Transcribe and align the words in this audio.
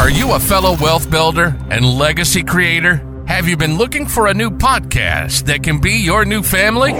Are 0.00 0.08
you 0.08 0.32
a 0.32 0.40
fellow 0.40 0.78
wealth 0.80 1.10
builder 1.10 1.54
and 1.70 1.84
legacy 1.84 2.42
creator? 2.42 3.06
Have 3.28 3.46
you 3.46 3.58
been 3.58 3.76
looking 3.76 4.06
for 4.06 4.28
a 4.28 4.34
new 4.34 4.48
podcast 4.50 5.44
that 5.44 5.62
can 5.62 5.78
be 5.78 5.92
your 5.92 6.24
new 6.24 6.42
family? 6.42 6.94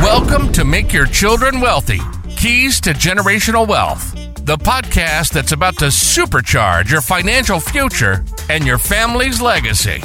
Welcome 0.00 0.50
to 0.54 0.64
Make 0.64 0.94
Your 0.94 1.04
Children 1.04 1.60
Wealthy 1.60 2.00
Keys 2.34 2.80
to 2.80 2.94
Generational 2.94 3.68
Wealth, 3.68 4.14
the 4.46 4.56
podcast 4.56 5.32
that's 5.34 5.52
about 5.52 5.76
to 5.80 5.86
supercharge 5.88 6.90
your 6.90 7.02
financial 7.02 7.60
future 7.60 8.24
and 8.48 8.64
your 8.64 8.78
family's 8.78 9.42
legacy. 9.42 10.00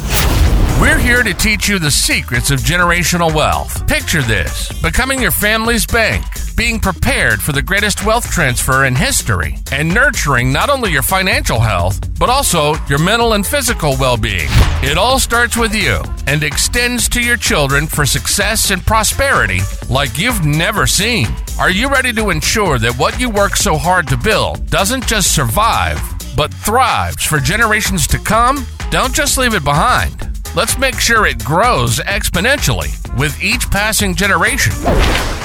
We're 0.82 1.00
here 1.00 1.24
to 1.24 1.34
teach 1.34 1.70
you 1.70 1.80
the 1.80 1.90
secrets 1.90 2.52
of 2.52 2.60
generational 2.60 3.34
wealth. 3.34 3.88
Picture 3.88 4.22
this 4.24 4.70
becoming 4.82 5.22
your 5.22 5.32
family's 5.32 5.86
bank, 5.86 6.26
being 6.56 6.80
prepared 6.80 7.42
for 7.42 7.52
the 7.52 7.62
greatest 7.62 8.06
wealth 8.06 8.30
transfer 8.30 8.86
in 8.86 8.96
history, 8.96 9.58
and 9.72 9.94
nurturing 9.94 10.52
not 10.54 10.70
only 10.70 10.92
your 10.92 11.02
financial 11.02 11.60
health, 11.60 12.00
but 12.20 12.30
also 12.30 12.75
your 12.88 13.00
mental 13.00 13.34
and 13.34 13.46
physical 13.46 13.96
well 14.00 14.18
being. 14.18 14.48
It 14.84 14.97
all 14.97 15.20
starts 15.20 15.58
with 15.58 15.74
you 15.74 16.02
and 16.28 16.44
extends 16.44 17.10
to 17.10 17.21
your 17.21 17.38
children 17.38 17.88
for 17.88 18.06
success 18.06 18.71
and 18.71 18.86
prosperity 18.86 19.60
like 19.89 20.18
you've 20.18 20.46
never 20.46 20.88
seen. 20.88 21.28
Are 21.60 21.71
you 21.71 21.89
ready 21.89 22.14
to 22.14 22.30
ensure 22.30 22.80
that 22.80 22.97
what 22.97 23.20
you 23.20 23.30
work 23.30 23.56
so 23.56 23.78
hard 23.78 24.08
to 24.08 24.18
build 24.18 24.70
doesn't 24.70 25.08
just 25.08 25.33
survive, 25.33 26.00
but 26.36 26.54
thrives 26.54 27.24
for 27.24 27.39
generations 27.39 28.08
to 28.08 28.20
come? 28.20 28.66
Don't 28.92 29.14
just 29.14 29.38
leave 29.38 29.56
it 29.56 29.64
behind. 29.64 30.30
Let's 30.56 30.78
make 30.78 31.00
sure 31.00 31.25
it 31.25 31.44
grows 31.44 31.97
exponentially 32.00 32.92
with 33.17 33.42
each 33.44 33.70
passing 33.72 34.14
generation. 34.14 34.73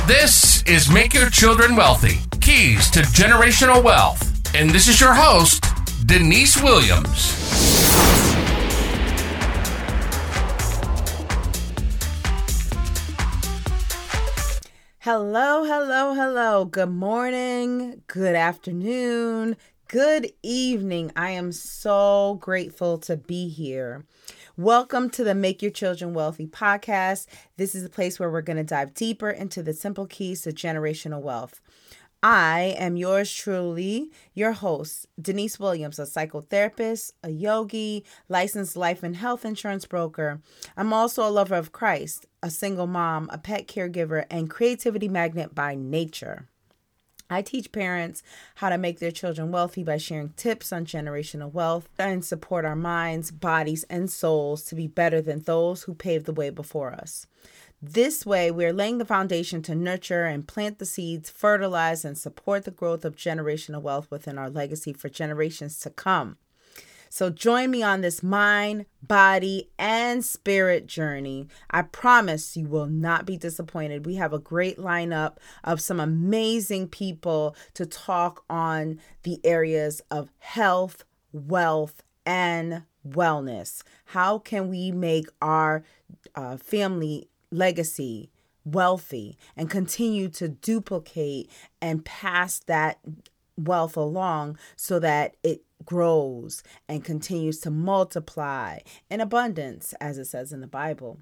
This 0.09 0.62
is 0.62 0.91
Make 0.91 1.12
Your 1.12 1.29
Children 1.29 1.77
Wealthy 1.77 2.21
Keys 2.41 2.91
to 2.93 3.01
Generational 3.01 3.85
Wealth. 3.85 4.25
And 4.55 4.71
this 4.71 4.89
is 4.89 5.03
your 5.03 5.12
host, 5.12 5.62
Denise 6.07 6.57
Williams. 6.62 7.35
Hello, 15.01 15.65
hello, 15.65 16.15
hello. 16.15 16.65
Good 16.65 16.88
morning, 16.88 18.01
good 18.07 18.35
afternoon, 18.35 19.59
good 19.89 20.31
evening. 20.43 21.11
I 21.17 21.31
am 21.31 21.51
so 21.51 22.37
grateful 22.43 22.99
to 22.99 23.17
be 23.17 23.49
here. 23.49 24.05
Welcome 24.55 25.09
to 25.11 25.25
the 25.25 25.35
Make 25.35 25.63
Your 25.63 25.71
Children 25.71 26.13
Wealthy 26.13 26.47
podcast. 26.47 27.27
This 27.57 27.75
is 27.75 27.85
a 27.85 27.89
place 27.89 28.21
where 28.21 28.31
we're 28.31 28.43
going 28.43 28.59
to 28.59 28.65
dive 28.65 28.93
deeper 28.93 29.31
into 29.31 29.63
the 29.63 29.73
simple 29.73 30.05
keys 30.05 30.43
to 30.43 30.51
generational 30.51 31.23
wealth. 31.23 31.63
I 32.23 32.77
am 32.79 32.99
yours 32.99 33.33
truly, 33.33 34.11
your 34.35 34.53
host, 34.53 35.07
Denise 35.19 35.59
Williams, 35.59 35.99
a 35.99 36.03
psychotherapist, 36.03 37.13
a 37.23 37.31
yogi, 37.31 38.05
licensed 38.29 38.77
life 38.77 39.03
and 39.03 39.16
health 39.16 39.47
insurance 39.47 39.87
broker. 39.87 40.43
I'm 40.77 40.93
also 40.93 41.27
a 41.27 41.31
lover 41.31 41.55
of 41.55 41.73
Christ, 41.73 42.27
a 42.43 42.51
single 42.51 42.87
mom, 42.87 43.31
a 43.33 43.39
pet 43.39 43.66
caregiver, 43.66 44.27
and 44.31 44.51
creativity 44.51 45.09
magnet 45.09 45.55
by 45.55 45.77
nature. 45.77 46.47
I 47.30 47.43
teach 47.43 47.73
parents 47.73 48.23
how 48.57 48.71
to 48.71 48.79
make 48.79 49.01
their 49.01 49.10
children 49.10 49.51
wealthy 49.52 49.82
by 49.82 49.98
sharing 49.98 50.30
tips 50.30 50.73
on 50.73 50.87
generational 50.87 51.52
wealth 51.52 51.88
and 51.98 52.24
support 52.24 52.65
our 52.65 52.76
minds, 52.76 53.30
bodies, 53.30 53.85
and 53.90 54.10
souls 54.10 54.62
to 54.65 54.74
be 54.74 54.87
better 54.87 55.20
than 55.20 55.40
those 55.40 55.82
who 55.82 55.95
paved 55.95 56.24
the 56.24 56.32
way 56.32 56.48
before 56.51 56.93
us. 56.93 57.26
This 57.80 58.26
way, 58.26 58.51
we're 58.51 58.73
laying 58.73 58.98
the 58.98 59.04
foundation 59.04 59.62
to 59.62 59.74
nurture 59.74 60.24
and 60.24 60.48
plant 60.48 60.79
the 60.79 60.87
seeds, 60.87 61.30
fertilize, 61.30 62.04
and 62.04 62.18
support 62.18 62.65
the 62.65 62.73
growth 62.73 63.04
of 63.04 63.15
generational 63.15 63.82
wealth 63.82 64.10
within 64.10 64.37
our 64.37 64.50
legacy 64.50 64.92
for 64.92 65.09
generations 65.09 65.78
to 65.81 65.91
come. 65.91 66.38
So 67.09 67.31
join 67.31 67.70
me 67.70 67.82
on 67.82 68.00
this 68.00 68.22
mind, 68.22 68.87
body, 69.03 69.70
and 69.78 70.25
spirit 70.25 70.87
journey. 70.87 71.48
I 71.70 71.82
promise 71.82 72.56
you 72.56 72.66
will 72.66 72.86
not 72.86 73.26
be 73.26 73.36
disappointed. 73.36 74.06
We 74.06 74.16
have 74.16 74.32
a 74.32 74.38
great 74.38 74.78
lineup 74.78 75.36
of 75.64 75.80
some 75.80 76.00
amazing 76.00 76.88
people 76.88 77.56
to 77.74 77.86
talk 77.86 78.44
on 78.48 79.00
the 79.22 79.41
areas 79.44 80.00
of 80.10 80.30
health, 80.38 81.04
wealth, 81.32 82.02
and 82.26 82.82
wellness. 83.06 83.82
How 84.06 84.38
can 84.38 84.68
we 84.68 84.92
make 84.92 85.26
our 85.41 85.82
uh, 86.34 86.56
family 86.56 87.28
legacy 87.50 88.30
wealthy 88.64 89.38
and 89.56 89.70
continue 89.70 90.28
to 90.28 90.48
duplicate 90.48 91.50
and 91.80 92.04
pass 92.04 92.58
that 92.60 92.98
wealth 93.56 93.97
along 93.97 94.58
so 94.76 94.98
that 94.98 95.36
it 95.42 95.62
grows 95.88 96.62
and 96.87 97.03
continues 97.03 97.60
to 97.60 97.71
multiply 97.71 98.78
in 99.09 99.22
abundance, 99.22 99.94
as 100.03 100.19
it 100.19 100.26
says 100.26 100.53
in 100.53 100.60
the 100.60 100.66
Bible. 100.66 101.19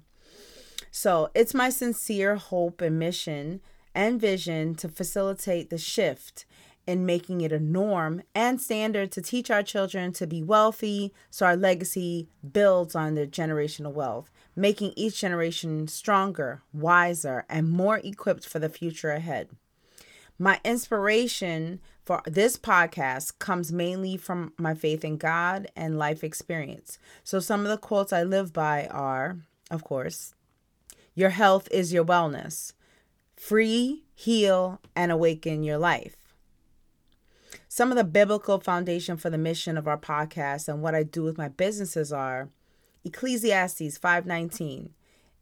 So 0.91 1.29
it's 1.33 1.53
my 1.53 1.69
sincere 1.69 2.35
hope 2.35 2.81
and 2.81 2.99
mission 2.99 3.61
and 3.95 4.19
vision 4.19 4.75
to 4.75 4.89
facilitate 4.89 5.69
the 5.69 5.77
shift 5.77 6.45
in 6.85 7.05
making 7.05 7.39
it 7.39 7.53
a 7.53 7.59
norm 7.61 8.23
and 8.35 8.59
standard 8.59 9.09
to 9.13 9.21
teach 9.21 9.49
our 9.49 9.63
children 9.63 10.11
to 10.11 10.27
be 10.27 10.43
wealthy 10.43 11.13
so 11.29 11.45
our 11.45 11.55
legacy 11.55 12.27
builds 12.51 12.93
on 12.93 13.15
their 13.15 13.25
generational 13.25 13.93
wealth, 13.93 14.29
making 14.53 14.91
each 14.97 15.21
generation 15.21 15.87
stronger, 15.87 16.61
wiser, 16.73 17.45
and 17.47 17.69
more 17.69 17.99
equipped 18.03 18.45
for 18.45 18.59
the 18.59 18.67
future 18.67 19.11
ahead. 19.11 19.47
My 20.39 20.59
inspiration 20.63 21.79
for 22.05 22.21
this 22.25 22.57
podcast 22.57 23.39
comes 23.39 23.71
mainly 23.71 24.17
from 24.17 24.53
my 24.57 24.75
faith 24.75 25.03
in 25.03 25.17
God 25.17 25.67
and 25.75 25.97
life 25.97 26.23
experience. 26.23 26.99
So, 27.23 27.39
some 27.39 27.61
of 27.61 27.69
the 27.69 27.77
quotes 27.77 28.13
I 28.13 28.21
live 28.21 28.53
by 28.53 28.87
are, 28.87 29.37
of 29.71 29.83
course, 29.83 30.35
your 31.15 31.31
health 31.31 31.67
is 31.71 31.91
your 31.91 32.05
wellness. 32.05 32.73
Free, 33.35 34.03
heal, 34.13 34.79
and 34.95 35.11
awaken 35.11 35.63
your 35.63 35.79
life. 35.79 36.15
Some 37.67 37.91
of 37.91 37.97
the 37.97 38.03
biblical 38.03 38.59
foundation 38.59 39.17
for 39.17 39.31
the 39.31 39.37
mission 39.37 39.75
of 39.75 39.87
our 39.87 39.97
podcast 39.97 40.67
and 40.67 40.83
what 40.83 40.93
I 40.93 41.01
do 41.01 41.23
with 41.23 41.37
my 41.37 41.47
businesses 41.47 42.13
are 42.13 42.49
Ecclesiastes 43.03 43.97
5:19. 43.97 44.93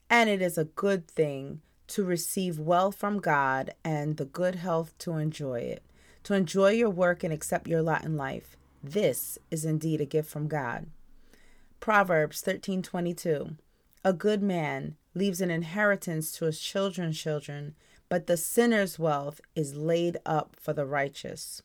And 0.09 0.29
it 0.29 0.41
is 0.41 0.57
a 0.57 0.65
good 0.65 1.07
thing 1.07 1.61
to 1.87 2.03
receive 2.03 2.59
wealth 2.59 2.95
from 2.95 3.19
God 3.19 3.73
and 3.83 4.17
the 4.17 4.25
good 4.25 4.55
health 4.55 4.97
to 4.99 5.13
enjoy 5.13 5.59
it 5.59 5.83
to 6.25 6.33
enjoy 6.33 6.71
your 6.71 6.89
work 6.89 7.23
and 7.23 7.31
accept 7.31 7.67
your 7.67 7.83
lot 7.83 8.03
in 8.03 8.17
life. 8.17 8.57
This 8.83 9.37
is 9.51 9.63
indeed 9.63 10.01
a 10.01 10.05
gift 10.05 10.29
from 10.29 10.47
God. 10.47 10.87
Proverbs 11.79 12.41
13:22 12.41 13.57
A 14.03 14.11
good 14.11 14.41
man 14.41 14.97
leaves 15.13 15.39
an 15.39 15.51
inheritance 15.51 16.31
to 16.33 16.45
his 16.45 16.59
children's 16.59 17.19
children, 17.19 17.75
but 18.09 18.25
the 18.25 18.37
sinner's 18.37 18.97
wealth 18.97 19.39
is 19.55 19.75
laid 19.75 20.17
up 20.25 20.55
for 20.59 20.73
the 20.73 20.85
righteous. 20.85 21.61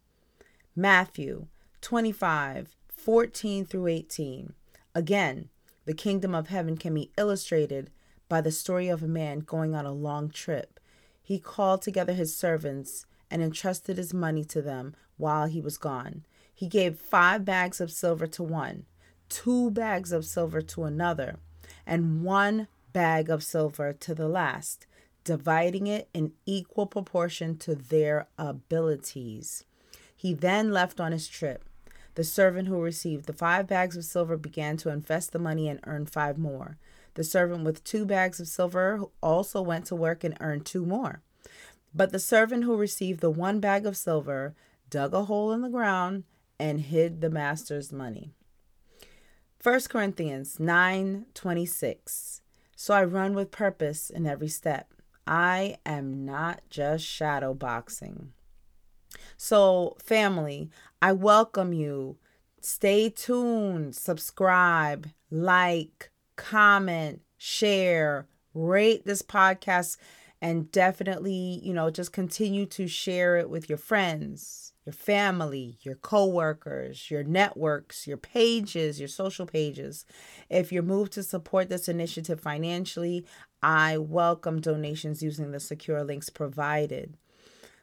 Matthew 0.77 1.47
25:14 1.81 3.65
through 3.65 3.87
18. 3.87 4.53
Again, 4.95 5.49
the 5.87 5.95
kingdom 5.95 6.35
of 6.35 6.49
heaven 6.49 6.77
can 6.77 6.93
be 6.93 7.11
illustrated 7.17 7.91
by 8.31 8.41
the 8.41 8.53
story 8.53 8.89
of 8.89 9.03
a 9.03 9.09
man 9.09 9.41
going 9.41 9.75
on 9.75 9.85
a 9.85 9.93
long 9.93 10.31
trip. 10.31 10.79
He 11.21 11.41
called 11.41 11.83
together 11.83 12.15
his 12.15 12.35
servants 12.35 13.05
and 13.29 13.43
entrusted 13.43 13.99
his 13.99 14.15
money 14.15 14.45
to 14.45 14.63
them 14.63 14.95
while 15.19 15.47
he 15.47 15.61
was 15.61 15.77
gone. 15.77 16.25
He 16.55 16.69
gave 16.69 16.97
five 16.97 17.45
bags 17.45 17.81
of 17.81 17.91
silver 17.91 18.29
to 18.29 18.43
one, 18.45 18.87
two 19.29 19.71
bags 19.73 20.13
of 20.13 20.25
silver 20.25 20.63
to 20.63 20.85
another, 20.85 21.39
and 21.85 22.23
one 22.23 22.69
bag 22.93 23.29
of 23.29 23.43
silver 23.43 23.93
to 23.95 24.15
the 24.15 24.29
last, 24.29 24.87
dividing 25.25 25.89
it 25.89 26.09
in 26.15 26.33
equal 26.47 26.87
proportion 26.87 27.57
to 27.59 27.75
their 27.75 28.29
abilities. 28.39 29.65
He 30.17 30.35
then 30.35 30.71
left 30.71 31.01
on 31.01 31.11
his 31.11 31.27
trip. 31.27 31.65
The 32.15 32.25
servant 32.25 32.69
who 32.69 32.81
received 32.81 33.27
the 33.27 33.33
five 33.33 33.67
bags 33.67 33.97
of 33.97 34.05
silver 34.05 34.37
began 34.37 34.77
to 34.79 34.91
invest 34.91 35.33
the 35.33 35.39
money 35.41 35.69
and 35.69 35.81
earn 35.85 36.07
five 36.07 36.39
more. 36.39 36.77
The 37.21 37.25
servant 37.25 37.65
with 37.65 37.85
two 37.85 38.07
bags 38.07 38.41
of 38.41 38.49
silver 38.49 39.03
also 39.23 39.61
went 39.61 39.85
to 39.89 39.95
work 39.95 40.25
and 40.25 40.39
earned 40.41 40.65
two 40.65 40.87
more. 40.87 41.21
But 41.95 42.13
the 42.13 42.19
servant 42.19 42.65
who 42.65 42.75
received 42.75 43.21
the 43.21 43.29
one 43.29 43.61
bag 43.61 43.85
of 43.85 43.95
silver 43.95 44.55
dug 44.89 45.13
a 45.13 45.25
hole 45.25 45.53
in 45.53 45.61
the 45.61 45.69
ground 45.69 46.25
and 46.59 46.81
hid 46.81 47.21
the 47.21 47.29
master's 47.29 47.93
money. 47.93 48.33
1 49.63 49.81
Corinthians 49.91 50.57
9:26 50.59 52.41
So 52.75 52.95
I 52.95 53.05
run 53.05 53.35
with 53.35 53.51
purpose 53.51 54.09
in 54.09 54.27
every 54.27 54.49
step. 54.49 54.95
I 55.27 55.77
am 55.85 56.25
not 56.25 56.63
just 56.71 57.05
shadow 57.05 57.53
boxing. 57.53 58.33
So, 59.37 59.99
family, 60.03 60.71
I 61.03 61.13
welcome 61.13 61.75
you. 61.75 62.17
Stay 62.63 63.11
tuned, 63.11 63.95
subscribe, 63.95 65.11
like, 65.31 66.10
comment, 66.41 67.21
share, 67.37 68.27
rate 68.55 69.05
this 69.05 69.21
podcast 69.21 69.99
and 70.41 70.73
definitely, 70.73 71.61
you 71.63 71.75
know, 71.75 71.91
just 71.91 72.15
continue 72.15 72.65
to 72.65 72.89
share 72.89 73.37
it 73.37 73.51
with 73.51 73.69
your 73.69 73.77
friends, 73.77 74.73
your 74.87 74.95
family, 74.95 75.77
your 75.83 75.97
coworkers, 75.97 77.11
your 77.11 77.23
networks, 77.23 78.07
your 78.07 78.17
pages, 78.17 78.99
your 78.99 79.09
social 79.09 79.45
pages. 79.45 80.07
If 80.49 80.73
you're 80.73 80.83
moved 80.83 81.13
to 81.13 81.23
support 81.23 81.69
this 81.69 81.89
initiative 81.89 82.41
financially, 82.41 83.27
I 83.63 83.99
welcome 83.99 84.63
donations 84.63 85.23
using 85.23 85.51
the 85.51 85.61
secure 85.61 86.03
links 86.03 86.31
provided. 86.31 87.19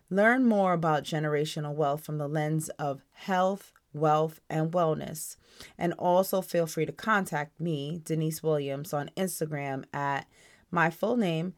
Learn 0.10 0.44
more 0.46 0.74
about 0.74 1.04
generational 1.04 1.76
wealth 1.76 2.04
from 2.04 2.18
the 2.18 2.28
lens 2.28 2.70
of 2.80 3.04
health, 3.12 3.72
wealth, 3.94 4.40
and 4.50 4.72
wellness. 4.72 5.38
And 5.78 5.94
also 5.94 6.42
feel 6.42 6.68
free 6.68 6.86
to 6.86 6.92
contact 6.92 7.60
me, 7.60 8.02
Denise 8.04 8.44
Williams, 8.44 8.94
on 8.94 9.12
Instagram 9.18 9.86
at 9.94 10.28
my 10.72 10.90
full 10.90 11.18
name, 11.18 11.54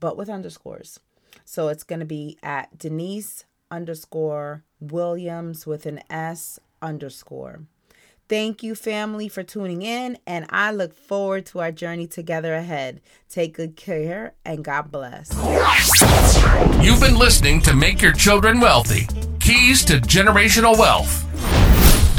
but 0.00 0.16
with 0.16 0.28
underscores. 0.28 1.00
So 1.44 1.68
it's 1.68 1.84
going 1.84 2.00
to 2.00 2.06
be 2.06 2.38
at 2.42 2.78
Denise 2.78 3.44
underscore 3.70 4.64
Williams 4.80 5.66
with 5.66 5.86
an 5.86 6.00
S 6.10 6.58
underscore. 6.80 7.62
Thank 8.28 8.62
you, 8.62 8.74
family, 8.74 9.28
for 9.28 9.42
tuning 9.42 9.82
in, 9.82 10.16
and 10.26 10.46
I 10.48 10.70
look 10.70 10.94
forward 10.94 11.44
to 11.46 11.60
our 11.60 11.70
journey 11.70 12.06
together 12.06 12.54
ahead. 12.54 13.02
Take 13.28 13.54
good 13.54 13.76
care 13.76 14.32
and 14.44 14.64
God 14.64 14.90
bless. 14.90 15.30
You've 16.82 17.00
been 17.00 17.16
listening 17.16 17.60
to 17.62 17.74
Make 17.74 18.00
Your 18.00 18.12
Children 18.12 18.58
Wealthy 18.60 19.06
Keys 19.40 19.84
to 19.86 19.94
Generational 19.94 20.78
Wealth. 20.78 21.26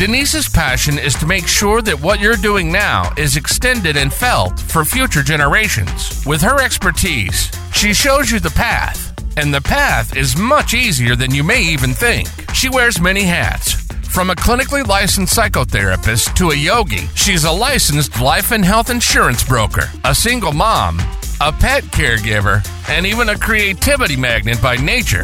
Denise's 0.05 0.50
passion 0.50 1.00
is 1.00 1.13
to 1.13 1.25
make 1.25 1.47
sure 1.47 1.81
that 1.81 2.01
what 2.01 2.19
you're 2.19 2.35
doing 2.35 2.69
now 2.69 3.13
is 3.17 3.38
extended 3.38 3.95
and 3.95 4.13
felt 4.13 4.59
for 4.59 4.83
future 4.83 5.23
generations. 5.23 6.25
With 6.25 6.41
her 6.41 6.61
expertise, 6.61 7.50
she 7.71 7.94
shows 7.94 8.29
you 8.29 8.41
the 8.41 8.50
path 8.50 9.13
and 9.38 9.53
the 9.53 9.61
path 9.61 10.17
is 10.17 10.35
much 10.35 10.73
easier 10.73 11.15
than 11.15 11.33
you 11.33 11.41
may 11.41 11.61
even 11.61 11.94
think. 11.94 12.27
She 12.53 12.67
wears 12.67 13.00
many 13.00 13.23
hats. 13.23 13.75
From 14.09 14.29
a 14.29 14.35
clinically 14.35 14.85
licensed 14.85 15.38
psychotherapist 15.38 16.35
to 16.35 16.50
a 16.50 16.55
yogi, 16.55 17.07
she's 17.15 17.45
a 17.45 17.51
licensed 17.53 18.19
life 18.19 18.51
and 18.51 18.65
health 18.65 18.89
insurance 18.89 19.45
broker, 19.45 19.89
a 20.03 20.13
single 20.13 20.51
mom, 20.51 21.00
a 21.45 21.51
pet 21.51 21.84
caregiver, 21.84 22.66
and 22.88 23.06
even 23.06 23.28
a 23.28 23.38
creativity 23.38 24.16
magnet 24.16 24.62
by 24.62 24.78
nature. 24.78 25.24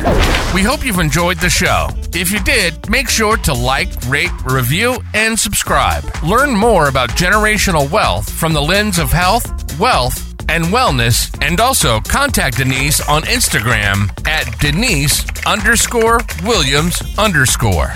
We 0.53 0.61
hope 0.63 0.85
you've 0.85 0.99
enjoyed 0.99 1.37
the 1.37 1.49
show. 1.49 1.87
If 2.13 2.29
you 2.31 2.39
did, 2.43 2.89
make 2.89 3.07
sure 3.07 3.37
to 3.37 3.53
like, 3.53 3.89
rate, 4.05 4.31
review, 4.43 4.97
and 5.13 5.39
subscribe. 5.39 6.03
Learn 6.21 6.53
more 6.53 6.89
about 6.89 7.11
generational 7.11 7.89
wealth 7.89 8.29
from 8.29 8.51
the 8.51 8.61
lens 8.61 8.99
of 8.99 9.13
health, 9.13 9.79
wealth, 9.79 10.35
and 10.49 10.65
wellness, 10.65 11.33
and 11.41 11.61
also 11.61 12.01
contact 12.01 12.57
Denise 12.57 12.99
on 13.07 13.21
Instagram 13.21 14.09
at 14.27 14.59
Denise 14.59 15.25
underscore 15.45 16.19
Williams 16.43 17.01
underscore. 17.17 17.93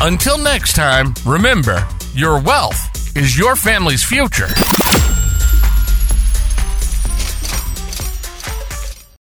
Until 0.00 0.38
next 0.38 0.76
time, 0.76 1.12
remember, 1.26 1.84
your 2.12 2.40
wealth 2.40 3.16
is 3.16 3.36
your 3.36 3.56
family's 3.56 4.04
future. 4.04 4.48